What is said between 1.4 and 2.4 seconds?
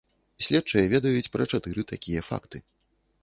чатыры такія